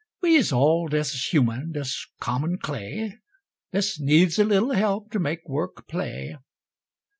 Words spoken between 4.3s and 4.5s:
a